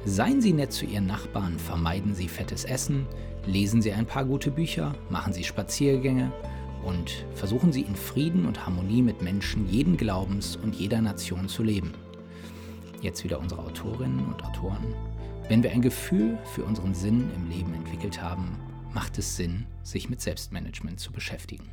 Seien 0.05 0.43
Sie 0.43 0.53
nett 0.53 0.75
zu 0.75 0.85
Ihren 0.85 1.07
Nachbarn, 1.07 1.59
vermeiden 1.59 2.15
Sie 2.15 2.29
fettes 2.29 2.67
Essen, 2.67 3.07
lesen 3.47 3.83
Sie 3.83 3.93
ein 3.93 4.07
paar 4.07 4.25
gute 4.25 4.51
Bücher, 4.51 4.95
machen 5.11 5.33
Sie 5.33 5.45
Spaziergänge 5.45 6.33
und 6.85 7.25
versuchen 7.35 7.73
Sie 7.73 7.83
in 7.83 7.97
Frieden 7.97 8.47
und 8.47 8.67
Harmonie 8.67 9.03
mit 9.03 9.23
Menschen 9.23 9.69
jeden 9.69 9.97
Glaubens 9.97 10.57
und 10.57 10.75
jeder 10.75 11.01
Nation 11.01 11.49
zu 11.49 11.63
leben. 11.63 11.93
Jetzt 13.01 13.25
wieder 13.25 13.41
unsere 13.41 13.63
Autorinnen 13.63 14.27
und 14.27 14.45
Autoren. 14.45 14.95
Wenn 15.49 15.63
wir 15.63 15.73
ein 15.73 15.83
Gefühl 15.83 16.39
für 16.55 16.65
unseren 16.65 16.95
Sinn 16.95 17.31
im 17.35 17.51
Leben 17.51 17.75
entwickelt 17.75 18.23
haben, 18.23 18.57
macht 18.95 19.19
es 19.19 19.37
Sinn, 19.37 19.67
sich 19.83 20.09
mit 20.09 20.21
Selbstmanagement 20.21 21.01
zu 21.01 21.13
beschäftigen. 21.13 21.69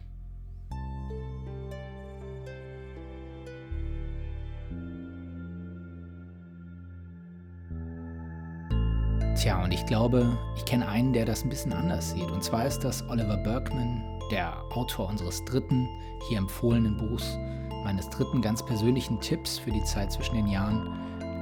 Tja, 9.39 9.63
und 9.63 9.73
ich 9.73 9.85
glaube, 9.85 10.37
ich 10.57 10.65
kenne 10.65 10.85
einen, 10.85 11.13
der 11.13 11.23
das 11.23 11.45
ein 11.45 11.49
bisschen 11.49 11.71
anders 11.71 12.11
sieht. 12.11 12.29
Und 12.29 12.43
zwar 12.43 12.65
ist 12.65 12.79
das 12.79 13.07
Oliver 13.07 13.37
Berkman, 13.37 14.03
der 14.29 14.61
Autor 14.71 15.07
unseres 15.07 15.45
dritten, 15.45 15.87
hier 16.27 16.39
empfohlenen 16.39 16.97
Buchs, 16.97 17.37
meines 17.85 18.09
dritten 18.09 18.41
ganz 18.41 18.65
persönlichen 18.65 19.21
Tipps 19.21 19.57
für 19.57 19.71
die 19.71 19.83
Zeit 19.85 20.11
zwischen 20.11 20.35
den 20.35 20.47
Jahren. 20.47 20.93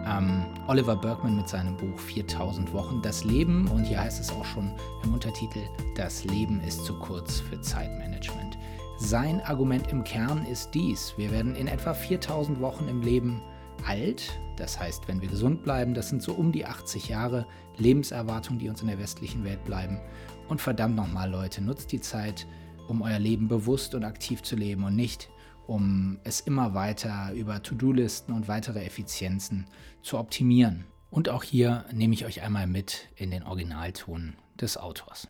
Ähm, 0.06 0.46
Oliver 0.68 0.96
Berkman 0.96 1.38
mit 1.38 1.50
seinem 1.50 1.76
Buch 1.76 1.98
4000 1.98 2.72
Wochen, 2.72 3.02
das 3.02 3.24
Leben, 3.24 3.68
und 3.70 3.86
hier 3.86 4.00
heißt 4.00 4.22
es 4.22 4.32
auch 4.32 4.46
schon 4.46 4.76
im 5.04 5.16
Untertitel, 5.16 5.62
das 5.96 6.24
Leben 6.24 6.62
ist 6.62 6.86
zu 6.86 7.00
kurz 7.00 7.40
für 7.40 7.60
Zeitmanagement. 7.62 8.60
Sein 9.00 9.42
Argument 9.42 9.92
im 9.92 10.04
Kern 10.04 10.46
ist 10.46 10.76
dies, 10.76 11.16
wir 11.18 11.32
werden 11.32 11.56
in 11.56 11.66
etwa 11.66 11.96
4000 11.96 12.62
Wochen 12.62 12.88
im 12.88 13.02
Leben 13.02 13.42
alt. 13.86 14.40
Das 14.58 14.80
heißt, 14.80 15.08
wenn 15.08 15.22
wir 15.22 15.28
gesund 15.28 15.64
bleiben, 15.64 15.94
das 15.94 16.10
sind 16.10 16.22
so 16.22 16.34
um 16.34 16.52
die 16.52 16.66
80 16.66 17.10
Jahre 17.10 17.46
Lebenserwartung, 17.78 18.58
die 18.58 18.70
uns 18.70 18.82
in 18.82 18.88
der 18.88 19.00
westlichen 19.00 19.44
Welt 19.44 19.64
bleiben. 19.64 20.00
Und 20.48 20.62
verdammt 20.62 20.96
nochmal, 20.96 21.30
Leute, 21.30 21.62
nutzt 21.62 21.92
die 21.92 22.02
Zeit, 22.02 22.48
um 22.88 23.02
euer 23.02 23.20
Leben 23.20 23.48
bewusst 23.48 23.96
und 23.96 24.04
aktiv 24.04 24.42
zu 24.42 24.56
leben 24.56 24.84
und 24.84 24.96
nicht, 24.96 25.30
um 25.68 26.20
es 26.24 26.40
immer 26.40 26.74
weiter 26.74 27.34
über 27.34 27.62
To-Do-Listen 27.62 28.34
und 28.34 28.48
weitere 28.48 28.84
Effizienzen 28.84 29.66
zu 30.02 30.18
optimieren. 30.18 30.86
Und 31.10 31.30
auch 31.30 31.44
hier 31.44 31.86
nehme 31.92 32.14
ich 32.14 32.26
euch 32.26 32.42
einmal 32.42 32.68
mit 32.68 33.10
in 33.16 33.32
den 33.32 33.44
Originalton 33.44 34.36
des 34.60 34.78
Autors. 34.78 35.28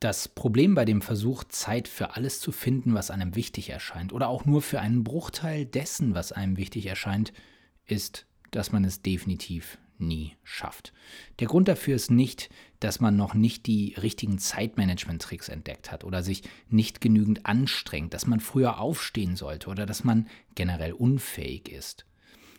Das 0.00 0.28
Problem 0.28 0.74
bei 0.74 0.84
dem 0.84 1.00
Versuch, 1.00 1.44
Zeit 1.44 1.88
für 1.88 2.16
alles 2.16 2.40
zu 2.40 2.52
finden, 2.52 2.92
was 2.94 3.10
einem 3.10 3.34
wichtig 3.34 3.70
erscheint, 3.70 4.12
oder 4.12 4.28
auch 4.28 4.44
nur 4.44 4.60
für 4.60 4.80
einen 4.80 5.04
Bruchteil 5.04 5.64
dessen, 5.64 6.14
was 6.14 6.32
einem 6.32 6.58
wichtig 6.58 6.86
erscheint, 6.86 7.32
ist, 7.86 8.26
dass 8.50 8.72
man 8.72 8.84
es 8.84 9.00
definitiv 9.00 9.78
nie 9.98 10.36
schafft. 10.44 10.92
Der 11.38 11.46
Grund 11.46 11.68
dafür 11.68 11.96
ist 11.96 12.10
nicht, 12.10 12.50
dass 12.80 13.00
man 13.00 13.16
noch 13.16 13.32
nicht 13.32 13.66
die 13.66 13.94
richtigen 13.94 14.38
Zeitmanagement-Tricks 14.38 15.48
entdeckt 15.48 15.90
hat 15.90 16.04
oder 16.04 16.22
sich 16.22 16.42
nicht 16.68 17.00
genügend 17.00 17.46
anstrengt, 17.46 18.12
dass 18.12 18.26
man 18.26 18.40
früher 18.40 18.78
aufstehen 18.78 19.34
sollte 19.36 19.70
oder 19.70 19.86
dass 19.86 20.04
man 20.04 20.28
generell 20.54 20.92
unfähig 20.92 21.70
ist. 21.70 22.04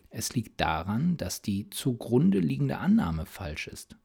Es 0.09 0.33
liegt 0.33 0.59
daran, 0.59 1.17
dass 1.17 1.43
die 1.43 1.69
zugrunde 1.69 2.39
liegende 2.39 2.77
Annahme 2.77 3.27
falsch 3.27 3.67
ist. 3.67 3.95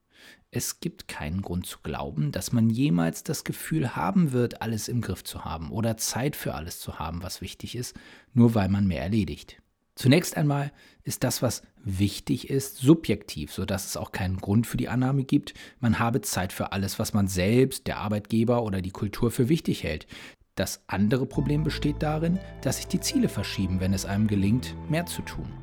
Es 0.51 0.79
gibt 0.79 1.07
keinen 1.07 1.41
Grund 1.41 1.65
zu 1.65 1.79
glauben, 1.81 2.31
dass 2.31 2.51
man 2.51 2.69
jemals 2.69 3.23
das 3.23 3.43
Gefühl 3.43 3.95
haben 3.95 4.31
wird, 4.31 4.61
alles 4.61 4.87
im 4.87 5.01
Griff 5.01 5.23
zu 5.23 5.45
haben 5.45 5.71
oder 5.71 5.97
Zeit 5.97 6.35
für 6.35 6.53
alles 6.53 6.79
zu 6.79 6.99
haben, 6.99 7.23
was 7.23 7.41
wichtig 7.41 7.75
ist, 7.75 7.95
nur 8.33 8.53
weil 8.53 8.69
man 8.69 8.85
mehr 8.85 9.01
erledigt. 9.01 9.61
Zunächst 9.95 10.37
einmal 10.37 10.71
ist 11.03 11.23
das, 11.23 11.41
was 11.41 11.61
wichtig 11.83 12.49
ist, 12.49 12.77
subjektiv, 12.77 13.51
sodass 13.51 13.85
es 13.85 13.97
auch 13.97 14.11
keinen 14.11 14.37
Grund 14.37 14.65
für 14.65 14.77
die 14.77 14.89
Annahme 14.89 15.23
gibt, 15.23 15.53
man 15.79 15.99
habe 15.99 16.21
Zeit 16.21 16.53
für 16.53 16.71
alles, 16.71 16.97
was 16.97 17.13
man 17.13 17.27
selbst, 17.27 17.87
der 17.87 17.97
Arbeitgeber 17.97 18.63
oder 18.63 18.81
die 18.81 18.91
Kultur 18.91 19.29
für 19.31 19.49
wichtig 19.49 19.83
hält. 19.83 20.07
Das 20.55 20.83
andere 20.87 21.25
Problem 21.25 21.63
besteht 21.63 22.01
darin, 22.01 22.39
dass 22.61 22.77
sich 22.77 22.87
die 22.87 22.99
Ziele 22.99 23.29
verschieben, 23.29 23.79
wenn 23.79 23.93
es 23.93 24.05
einem 24.05 24.27
gelingt, 24.27 24.75
mehr 24.89 25.05
zu 25.05 25.23
tun. 25.23 25.62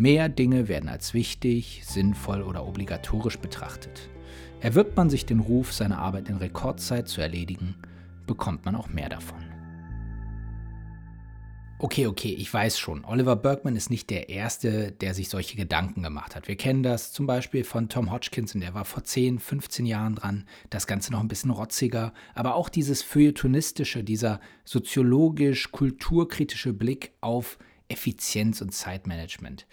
Mehr 0.00 0.28
Dinge 0.28 0.68
werden 0.68 0.88
als 0.88 1.12
wichtig, 1.12 1.82
sinnvoll 1.84 2.42
oder 2.42 2.64
obligatorisch 2.64 3.40
betrachtet. 3.40 4.08
Erwirbt 4.60 4.96
man 4.96 5.10
sich 5.10 5.26
den 5.26 5.40
Ruf, 5.40 5.72
seine 5.72 5.98
Arbeit 5.98 6.28
in 6.28 6.36
Rekordzeit 6.36 7.08
zu 7.08 7.20
erledigen, 7.20 7.74
bekommt 8.24 8.64
man 8.64 8.76
auch 8.76 8.88
mehr 8.88 9.08
davon. 9.08 9.44
Okay, 11.80 12.06
okay, 12.06 12.32
ich 12.32 12.54
weiß 12.54 12.78
schon. 12.78 13.04
Oliver 13.04 13.34
Bergman 13.34 13.74
ist 13.74 13.90
nicht 13.90 14.08
der 14.10 14.28
Erste, 14.28 14.92
der 14.92 15.14
sich 15.14 15.28
solche 15.28 15.56
Gedanken 15.56 16.04
gemacht 16.04 16.36
hat. 16.36 16.46
Wir 16.46 16.56
kennen 16.56 16.84
das 16.84 17.12
zum 17.12 17.26
Beispiel 17.26 17.64
von 17.64 17.88
Tom 17.88 18.12
Hodgkinson, 18.12 18.60
der 18.60 18.74
war 18.74 18.84
vor 18.84 19.02
10, 19.02 19.40
15 19.40 19.84
Jahren 19.84 20.14
dran. 20.14 20.44
Das 20.70 20.86
Ganze 20.86 21.10
noch 21.10 21.20
ein 21.20 21.28
bisschen 21.28 21.50
rotziger. 21.50 22.12
Aber 22.34 22.54
auch 22.54 22.68
dieses 22.68 23.02
feuilletonistische, 23.02 24.04
dieser 24.04 24.38
soziologisch-kulturkritische 24.64 26.72
Blick 26.72 27.14
auf 27.20 27.58
Effizienz 27.88 28.60
und 28.60 28.72
Zeitmanagement. 28.72 29.66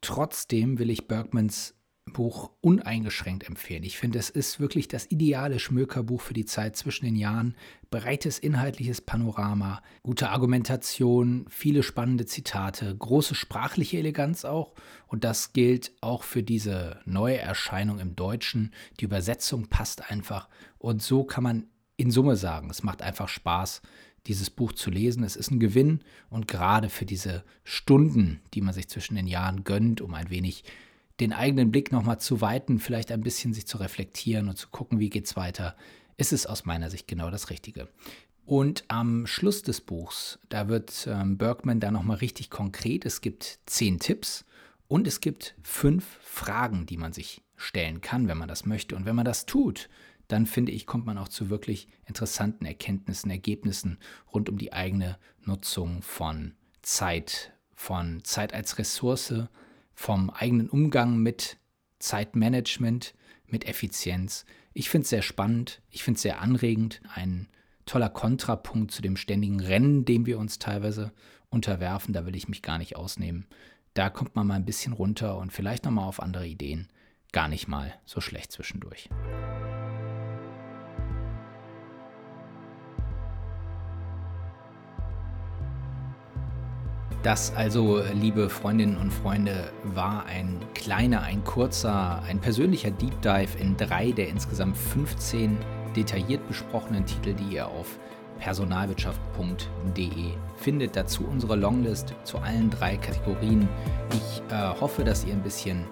Trotzdem 0.00 0.78
will 0.78 0.90
ich 0.90 1.06
Bergmans 1.06 1.74
Buch 2.12 2.50
uneingeschränkt 2.60 3.46
empfehlen. 3.46 3.84
Ich 3.84 3.96
finde, 3.96 4.18
es 4.18 4.28
ist 4.28 4.60
wirklich 4.60 4.88
das 4.88 5.10
ideale 5.10 5.58
Schmökerbuch 5.58 6.20
für 6.20 6.34
die 6.34 6.44
Zeit 6.44 6.76
zwischen 6.76 7.04
den 7.04 7.16
Jahren. 7.16 7.54
Breites 7.90 8.38
inhaltliches 8.38 9.00
Panorama, 9.00 9.82
gute 10.02 10.30
Argumentation, 10.30 11.46
viele 11.48 11.82
spannende 11.82 12.26
Zitate, 12.26 12.94
große 12.96 13.34
sprachliche 13.34 13.98
Eleganz 13.98 14.44
auch. 14.44 14.74
Und 15.06 15.24
das 15.24 15.52
gilt 15.52 15.92
auch 16.00 16.22
für 16.22 16.42
diese 16.42 17.00
neue 17.04 17.38
Erscheinung 17.38 17.98
im 17.98 18.16
Deutschen. 18.16 18.72
Die 19.00 19.04
Übersetzung 19.04 19.68
passt 19.68 20.10
einfach. 20.10 20.48
Und 20.78 21.02
so 21.02 21.24
kann 21.24 21.44
man 21.44 21.66
in 21.96 22.10
Summe 22.10 22.36
sagen, 22.36 22.68
es 22.70 22.82
macht 22.82 23.02
einfach 23.02 23.28
Spaß, 23.28 23.80
dieses 24.26 24.50
Buch 24.50 24.72
zu 24.72 24.90
lesen. 24.90 25.24
Es 25.24 25.36
ist 25.36 25.50
ein 25.50 25.60
Gewinn 25.60 26.00
und 26.30 26.48
gerade 26.48 26.88
für 26.88 27.06
diese 27.06 27.44
Stunden, 27.64 28.40
die 28.54 28.60
man 28.60 28.74
sich 28.74 28.88
zwischen 28.88 29.14
den 29.14 29.26
Jahren 29.26 29.64
gönnt, 29.64 30.00
um 30.00 30.14
ein 30.14 30.30
wenig 30.30 30.64
den 31.20 31.32
eigenen 31.32 31.70
Blick 31.70 31.92
nochmal 31.92 32.20
zu 32.20 32.40
weiten, 32.40 32.78
vielleicht 32.78 33.12
ein 33.12 33.22
bisschen 33.22 33.54
sich 33.54 33.66
zu 33.66 33.78
reflektieren 33.78 34.48
und 34.48 34.56
zu 34.56 34.68
gucken, 34.68 34.98
wie 34.98 35.10
geht 35.10 35.26
es 35.26 35.36
weiter, 35.36 35.76
ist 36.16 36.32
es 36.32 36.46
aus 36.46 36.64
meiner 36.64 36.90
Sicht 36.90 37.06
genau 37.06 37.30
das 37.30 37.50
Richtige. 37.50 37.88
Und 38.44 38.84
am 38.88 39.26
Schluss 39.26 39.62
des 39.62 39.80
Buchs, 39.80 40.38
da 40.48 40.68
wird 40.68 41.06
ähm, 41.08 41.38
Bergman 41.38 41.80
da 41.80 41.90
nochmal 41.90 42.16
richtig 42.18 42.50
konkret. 42.50 43.06
Es 43.06 43.20
gibt 43.20 43.60
zehn 43.66 44.00
Tipps 44.00 44.44
und 44.88 45.06
es 45.06 45.20
gibt 45.20 45.54
fünf 45.62 46.18
Fragen, 46.22 46.86
die 46.86 46.96
man 46.96 47.12
sich 47.12 47.42
stellen 47.56 48.00
kann, 48.00 48.26
wenn 48.26 48.38
man 48.38 48.48
das 48.48 48.66
möchte. 48.66 48.96
Und 48.96 49.06
wenn 49.06 49.14
man 49.14 49.24
das 49.24 49.46
tut, 49.46 49.88
dann 50.32 50.46
finde 50.46 50.72
ich, 50.72 50.86
kommt 50.86 51.04
man 51.04 51.18
auch 51.18 51.28
zu 51.28 51.50
wirklich 51.50 51.88
interessanten 52.06 52.64
Erkenntnissen, 52.64 53.30
Ergebnissen 53.30 53.98
rund 54.32 54.48
um 54.48 54.56
die 54.56 54.72
eigene 54.72 55.18
Nutzung 55.44 56.00
von 56.02 56.54
Zeit, 56.80 57.52
von 57.74 58.24
Zeit 58.24 58.54
als 58.54 58.78
Ressource, 58.78 59.34
vom 59.94 60.30
eigenen 60.30 60.70
Umgang 60.70 61.18
mit 61.18 61.58
Zeitmanagement, 61.98 63.14
mit 63.46 63.66
Effizienz. 63.66 64.46
Ich 64.72 64.88
finde 64.88 65.02
es 65.04 65.10
sehr 65.10 65.22
spannend, 65.22 65.82
ich 65.90 66.02
finde 66.02 66.16
es 66.16 66.22
sehr 66.22 66.40
anregend, 66.40 67.02
ein 67.14 67.48
toller 67.84 68.08
Kontrapunkt 68.08 68.90
zu 68.90 69.02
dem 69.02 69.16
ständigen 69.16 69.60
Rennen, 69.60 70.06
dem 70.06 70.24
wir 70.24 70.38
uns 70.38 70.58
teilweise 70.58 71.12
unterwerfen. 71.50 72.14
Da 72.14 72.24
will 72.24 72.36
ich 72.36 72.48
mich 72.48 72.62
gar 72.62 72.78
nicht 72.78 72.96
ausnehmen. 72.96 73.46
Da 73.92 74.08
kommt 74.08 74.34
man 74.34 74.46
mal 74.46 74.54
ein 74.54 74.64
bisschen 74.64 74.94
runter 74.94 75.36
und 75.36 75.52
vielleicht 75.52 75.84
nochmal 75.84 76.08
auf 76.08 76.22
andere 76.22 76.46
Ideen. 76.46 76.88
Gar 77.32 77.48
nicht 77.48 77.68
mal 77.68 77.94
so 78.06 78.20
schlecht 78.22 78.52
zwischendurch. 78.52 79.10
Das 87.22 87.54
also, 87.54 88.02
liebe 88.14 88.48
Freundinnen 88.50 88.96
und 88.96 89.12
Freunde, 89.12 89.70
war 89.84 90.26
ein 90.26 90.58
kleiner, 90.74 91.22
ein 91.22 91.44
kurzer, 91.44 92.20
ein 92.26 92.40
persönlicher 92.40 92.90
Deep 92.90 93.22
Dive 93.22 93.56
in 93.60 93.76
drei 93.76 94.10
der 94.10 94.28
insgesamt 94.28 94.76
15 94.76 95.56
detailliert 95.94 96.48
besprochenen 96.48 97.06
Titel, 97.06 97.34
die 97.34 97.54
ihr 97.54 97.68
auf 97.68 97.96
personalwirtschaft.de 98.40 100.32
findet. 100.56 100.96
Dazu 100.96 101.24
unsere 101.24 101.54
Longlist 101.54 102.12
zu 102.24 102.38
allen 102.38 102.70
drei 102.70 102.96
Kategorien. 102.96 103.68
Ich 104.12 104.42
äh, 104.52 104.80
hoffe, 104.80 105.04
dass 105.04 105.24
ihr 105.24 105.34
ein 105.34 105.44
bisschen 105.44 105.84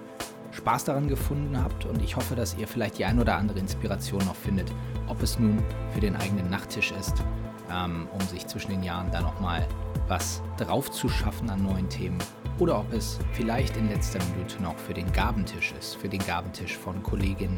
Spaß 0.51 0.83
daran 0.83 1.07
gefunden 1.07 1.57
habt 1.63 1.85
und 1.85 2.01
ich 2.01 2.17
hoffe, 2.17 2.35
dass 2.35 2.57
ihr 2.57 2.67
vielleicht 2.67 2.97
die 2.97 3.05
ein 3.05 3.17
oder 3.21 3.37
andere 3.37 3.57
Inspiration 3.57 4.25
noch 4.25 4.35
findet, 4.35 4.69
ob 5.07 5.23
es 5.23 5.39
nun 5.39 5.63
für 5.93 6.01
den 6.01 6.17
eigenen 6.17 6.49
Nachttisch 6.49 6.91
ist, 6.99 7.23
ähm, 7.71 8.09
um 8.11 8.19
sich 8.27 8.45
zwischen 8.47 8.71
den 8.71 8.83
Jahren 8.83 9.09
da 9.11 9.21
nochmal 9.21 9.65
was 10.11 10.41
drauf 10.57 10.91
zu 10.91 11.07
schaffen 11.07 11.49
an 11.49 11.63
neuen 11.63 11.87
Themen 11.87 12.17
oder 12.59 12.79
ob 12.79 12.91
es 12.91 13.17
vielleicht 13.31 13.77
in 13.77 13.87
letzter 13.87 14.19
Minute 14.35 14.61
noch 14.61 14.77
für 14.77 14.93
den 14.93 15.09
Gabentisch 15.13 15.73
ist, 15.79 15.95
für 15.95 16.09
den 16.09 16.19
Gabentisch 16.19 16.77
von 16.77 17.01
Kolleginnen, 17.01 17.57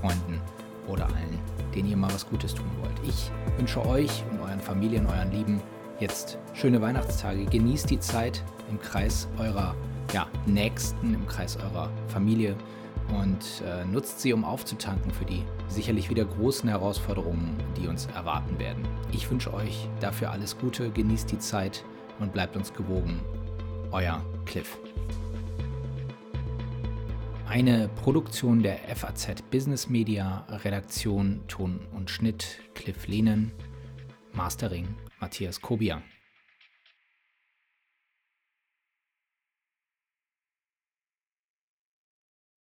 Freunden 0.00 0.40
oder 0.88 1.04
allen, 1.04 1.38
denen 1.74 1.90
ihr 1.90 1.98
mal 1.98 2.10
was 2.10 2.26
Gutes 2.26 2.54
tun 2.54 2.70
wollt. 2.80 2.96
Ich 3.06 3.30
wünsche 3.58 3.84
euch 3.84 4.24
und 4.30 4.40
euren 4.40 4.60
Familien, 4.60 5.06
euren 5.06 5.30
Lieben 5.30 5.60
jetzt 5.98 6.38
schöne 6.54 6.80
Weihnachtstage. 6.80 7.44
Genießt 7.44 7.90
die 7.90 8.00
Zeit 8.00 8.42
im 8.70 8.80
Kreis 8.80 9.28
eurer 9.38 9.74
ja, 10.14 10.26
Nächsten, 10.46 11.12
im 11.12 11.26
Kreis 11.26 11.58
eurer 11.58 11.90
Familie 12.08 12.56
und 13.18 13.62
äh, 13.66 13.84
nutzt 13.84 14.20
sie, 14.20 14.32
um 14.32 14.44
aufzutanken 14.44 15.10
für 15.10 15.24
die 15.24 15.42
sicherlich 15.68 16.10
wieder 16.10 16.24
großen 16.24 16.68
Herausforderungen, 16.68 17.56
die 17.76 17.88
uns 17.88 18.06
erwarten 18.06 18.58
werden. 18.58 18.84
Ich 19.12 19.30
wünsche 19.30 19.52
euch 19.52 19.88
dafür 20.00 20.30
alles 20.30 20.58
Gute, 20.58 20.90
genießt 20.90 21.30
die 21.30 21.38
Zeit 21.38 21.84
und 22.18 22.32
bleibt 22.32 22.56
uns 22.56 22.72
gewogen. 22.72 23.20
Euer 23.92 24.24
Cliff. 24.44 24.78
Eine 27.48 27.88
Produktion 27.88 28.62
der 28.62 28.78
FAZ 28.94 29.42
Business 29.50 29.88
Media, 29.88 30.46
Redaktion, 30.48 31.40
Ton 31.48 31.80
und 31.92 32.08
Schnitt 32.08 32.60
Cliff 32.74 33.08
Lehnen, 33.08 33.50
Mastering 34.32 34.86
Matthias 35.18 35.60
Kobia. 35.60 36.00